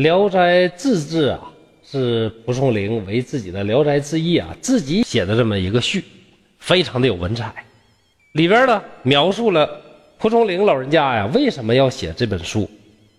[0.00, 1.40] 聊斋志志》啊，
[1.84, 6.02] 是蒲松龄为自己的《聊斋志异》啊自己写的这么一个序，
[6.58, 7.52] 非常的有文采。
[8.32, 9.68] 里边呢描述了
[10.16, 12.70] 蒲松龄老人家呀为什么要写这本书，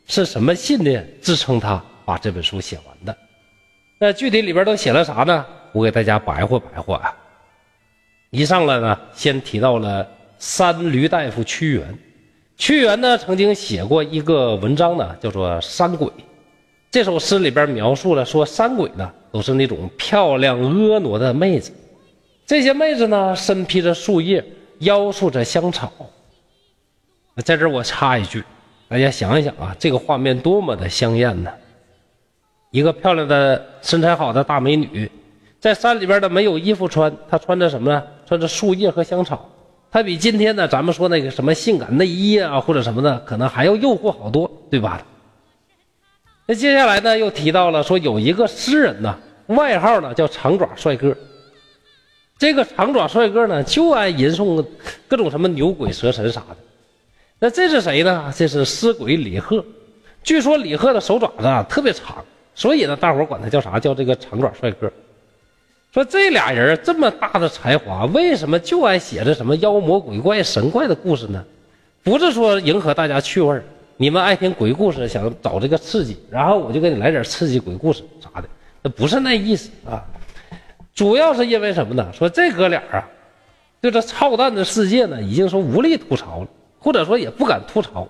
[0.07, 3.15] 是什么信念支撑他把这本书写完的。
[3.99, 5.45] 那具体里边都写了啥呢？
[5.73, 7.13] 我给大家白话白话啊。
[8.31, 10.07] 一上来呢，先提到了
[10.39, 11.95] 三驴大夫屈原。
[12.57, 16.07] 屈原呢曾经写过一个文章呢，叫做《山鬼》。
[16.91, 21.71] 这首诗里边描述了说，山鬼呢都是那种漂亮婀娜的妹子，
[22.45, 24.43] 这些妹子呢身披着树叶，
[24.79, 25.89] 腰束着香草。
[27.45, 28.43] 在这我插一句，
[28.89, 31.49] 大家想一想啊，这个画面多么的香艳呢？
[32.71, 35.09] 一个漂亮的身材好的大美女，
[35.61, 38.03] 在山里边的没有衣服穿，她穿着什么呢？
[38.25, 39.49] 穿着树叶和香草。
[39.89, 45.01] 她比今天呢，咱们说那个什么性感内衣啊或者什么的，可能还要诱惑好多，对吧？
[46.51, 51.15] 那接下来呢，又提到了说有一个诗人呢，外号呢叫长爪帅哥。
[52.37, 54.61] 这个长爪帅哥呢，就爱吟诵
[55.07, 56.57] 各种什么牛鬼蛇神啥的。
[57.39, 58.33] 那这是谁呢？
[58.35, 59.63] 这是诗鬼李贺。
[60.23, 62.17] 据说李贺的手爪子啊特别长。
[62.53, 63.79] 所以呢，大伙管他叫啥？
[63.79, 64.91] 叫这个长爪帅哥。
[65.93, 71.41] 说这俩人这么大的才华，为什么就爱写这什么妖魔鬼怪、神怪的故事呢？
[72.03, 73.61] 不是说迎合大家趣味
[74.01, 78.49] 你们爱听鬼故事，想找这个刺激，然后我就给你来点刺激鬼故事啥的，
[78.81, 80.03] 那不是那意思啊。
[80.95, 82.11] 主要是因为什么呢？
[82.11, 83.07] 说这哥俩啊，
[83.79, 86.47] 对这操蛋的世界呢，已经说无力吐槽了，
[86.79, 88.07] 或者说也不敢吐槽，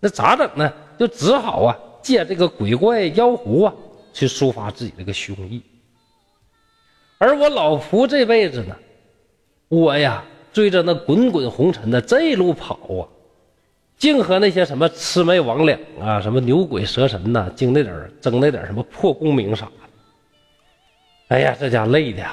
[0.00, 0.72] 那咋整呢？
[0.98, 1.76] 就只好啊。
[2.00, 3.74] 借这个鬼怪妖狐啊，
[4.14, 5.60] 去抒发自己这个胸臆。
[7.18, 8.74] 而我老蒲这辈子呢，
[9.68, 13.04] 我呀追着那滚滚红尘的这一路跑啊，
[13.98, 19.72] 净和那些什么魑魅魍魉啊、什么牛鬼蛇神呐，争那点争那点什么破功名啥的。
[21.28, 22.24] 哎呀，这家累的，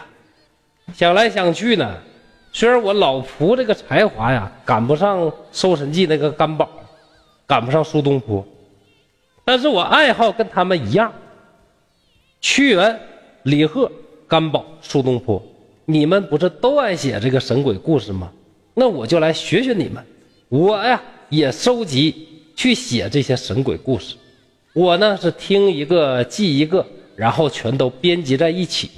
[0.93, 1.97] 想来想去呢，
[2.53, 5.21] 虽然我老仆这个才华呀赶不上
[5.51, 6.69] 《搜神记》那个甘宝，
[7.47, 8.45] 赶不上苏东坡。
[9.43, 11.11] 但是我爱好跟他们一样，
[12.41, 12.99] 屈原、
[13.43, 13.91] 李贺、
[14.27, 15.41] 甘宝、苏东坡，
[15.85, 18.31] 你们不是都爱写这个神鬼故事吗？
[18.75, 20.03] 那我就来学学你们，
[20.49, 24.15] 我呀也收集去写这些神鬼故事。
[24.73, 28.91] 我呢是听一个记一个，然后全都编辑在一起。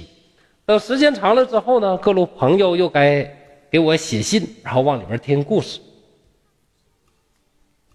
[0.66, 3.22] 等时间长了之后呢，各路朋友又该
[3.70, 5.80] 给我写信，然后往里边添故事。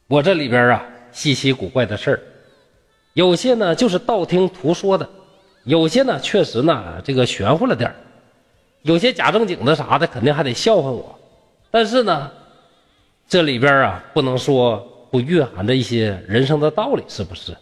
[0.07, 2.19] 我这里边啊稀奇古怪的事儿。
[3.13, 5.07] 有些呢就是道听途说的，
[5.65, 7.95] 有些呢确实呢这个玄乎了点儿
[8.81, 11.17] 有些假正经的啥的肯定还得笑话我，
[11.69, 12.31] 但是呢，
[13.27, 17.55] 这里边啊不能说不蕴含着一些人生的道理，是不是？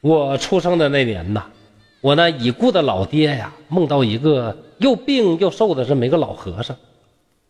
[0.00, 1.44] 我出生的那年呐，
[2.00, 6.76] 我那已故的老爹呀梦到一个又病又瘦的这么一个老和尚，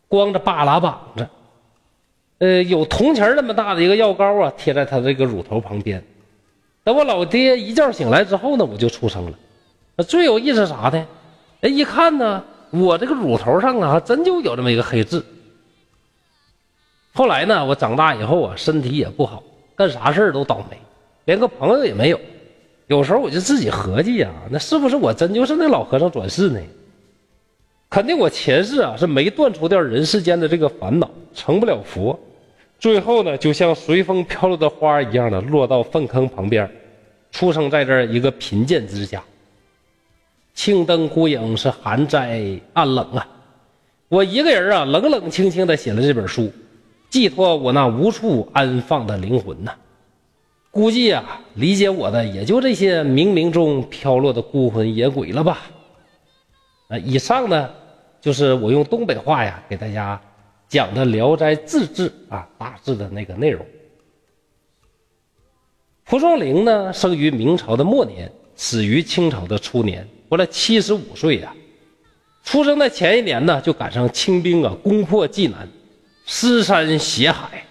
[0.09, 1.28] 光着扒拉膀子。
[2.38, 6.03] 呃，有铜钱那么大的一个药膏啊，贴在他这个乳头旁边。
[6.84, 10.05] 等我老爹一觉醒来之后呢，我就出生了。
[10.05, 11.06] 最有意思啥的？
[11.61, 15.23] 哎，一看呢，我这个乳头上啊，还真就有这么一个黑痣。
[17.12, 19.43] 后来呢，我长大以后啊，身体也不好，
[19.75, 20.79] 干啥事都倒霉，
[21.25, 22.21] 连个朋友也没有。
[22.87, 26.61] 有时候我就自己合计呀，那是不是我真就是那老和尚转世呢？
[27.91, 32.19] 肯定我前世啊是没断除掉人世间的这个烦恼，成不了佛。
[32.79, 36.71] 最后呢，就像随风飘落的花一样的落到粪坑旁边，
[37.33, 39.23] 出生在这一个贫贱之家。
[40.58, 43.25] 青灯孤影是寒斋暗冷啊，
[44.08, 46.50] 我一个人啊，冷冷清清的写了这本书，
[47.08, 49.72] 寄托我那无处安放的灵魂呐。
[50.72, 55.60] 估计啊，理解我的也就这些冥冥中飘落的孤魂野鬼了吧。
[56.88, 57.70] 啊，以上呢，
[58.20, 60.20] 就是我用东北话呀给大家。
[60.69, 63.64] 讲的《聊斋志志》啊，大致的那个内容。
[66.04, 71.52] 蒲松龄呢，生于明朝的末年，死于清朝的初年，活了七十五岁呀。
[72.44, 75.69] 出生的前一年呢，就赶上清兵啊攻破济南，
[76.25, 77.62] 尸山血海。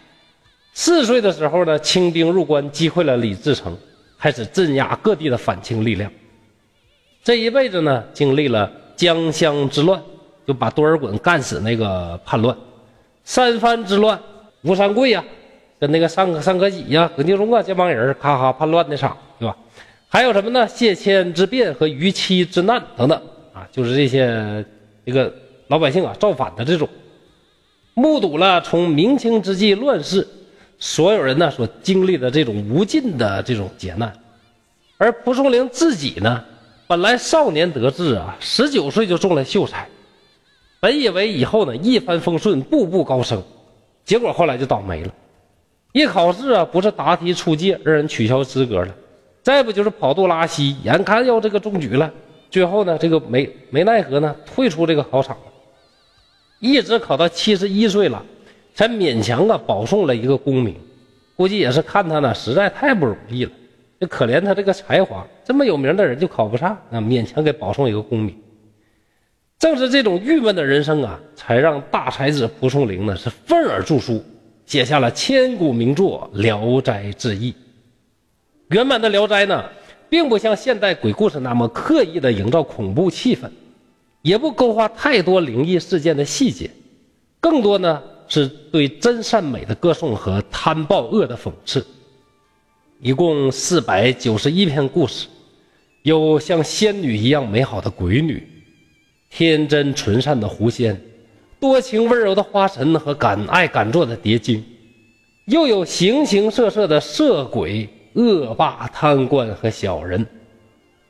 [0.74, 3.75] 四岁的时候呢，清兵入关，击溃了李自成，
[4.19, 6.12] 开始镇压各地的反清力量。
[7.24, 10.00] 这一辈子呢，经历了江乡之乱，
[10.45, 12.56] 就把多尔衮干死那个叛乱。
[13.24, 14.19] 三藩之乱，
[14.62, 15.24] 吴三桂呀，
[15.80, 19.18] 跟那个尚尚可喜呀、葛定中啊这帮人咔咔叛乱那场，
[20.09, 20.68] 还有什么呢？
[20.68, 23.21] 谢迁之变和逾期之难等等。
[23.54, 24.63] 啊，就是这些
[25.06, 25.33] 这个
[25.68, 26.88] 老百姓啊造反的这种，
[27.94, 30.27] 目睹了从明清之际乱世
[30.80, 34.13] 所有人呢所经历的这种无尽的这种劫难，
[34.98, 36.44] 而蒲松龄自己呢，
[36.86, 39.89] 本来少年得志啊，十九岁就中了秀才，
[40.80, 43.44] 本以为以后呢一帆风顺，步步高升，
[44.06, 45.13] 结果后来就倒霉了。
[45.94, 48.94] 一考试啊，不是答题出界，让人取消资格了；
[49.48, 52.12] 再不就是跑肚拉稀，眼看要这个中举了，
[52.52, 55.44] 最后呢，这个没没奈何呢，退出这个考场了。
[56.60, 58.22] 一直考到七十一岁了。
[58.76, 60.76] 才勉强啊保送了一个功名，
[61.38, 63.52] 估计也是看他呢实在太不容易了，
[64.02, 68.36] 就可怜他这个才华这么有名的人就考不上，那勉强给保送一个功名。
[69.58, 74.22] 正是这种郁闷的人生啊，才让大才子蒲松龄呢是愤而著书，
[74.66, 77.54] 写下了千古名作《聊斋志异》。
[78.69, 79.64] 原版的《聊斋》呢，
[80.10, 83.50] 并不像现代鬼故事那么刻意的营造恐怖气氛，
[84.22, 86.69] 也不勾画太多灵异事件的细节，
[87.40, 88.02] 更多呢。
[88.30, 91.88] 是对真善美的歌颂和贪暴恶的讽刺。
[93.00, 95.28] 一共四百九十一篇故事，
[96.02, 98.46] 有像仙女一样美好的鬼女，
[99.30, 101.02] 天真纯善的狐仙，
[101.58, 104.62] 多情温柔的花神和敢爱敢做的蝶精，
[105.46, 107.88] 又有形形色色的色鬼、
[108.18, 110.25] 恶霸、贪官和小人。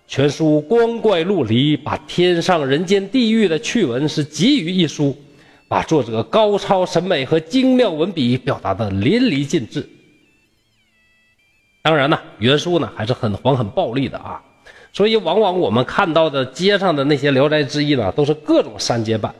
[0.05, 5.17] 全书光怪陆离，把天上人间地狱的趣闻是集于一书。
[5.69, 9.85] 把作者高超审美和精妙文笔表达的淋漓尽致。
[11.81, 14.41] 当然呢，原书呢还是很黄很暴力的啊，
[14.93, 19.35] 所以往往我们看到的街上的那些《聊斋志异》呢，都是各种删节版。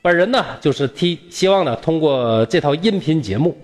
[0.00, 3.54] 本人呢，就是替希望呢，通过这套音频节目，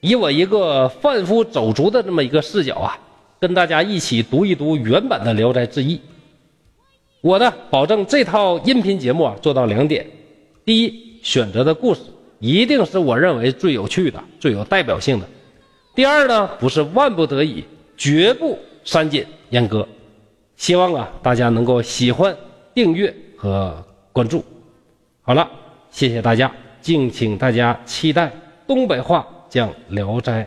[0.00, 2.98] 以我一个贩夫走卒的这么一个视角啊，
[3.38, 5.96] 跟大家一起读一读原版的《聊斋志异》。
[7.20, 10.06] 我呢，保证这套音频节目啊，做到两点：
[10.64, 11.10] 第一。
[11.22, 12.00] 选择的故事
[12.38, 15.28] 一定是我认为最有趣的、最有代表性的。
[15.94, 17.62] 第二呢，不是万不得已，
[17.94, 19.86] 绝不删减阉割。
[20.56, 22.34] 希望啊，大家能够喜欢、
[22.72, 24.42] 订阅和关注。
[25.20, 25.46] 好了，
[25.90, 26.50] 谢谢大家，
[26.80, 28.32] 敬请大家期待
[28.66, 30.44] 东北话讲《聊斋》。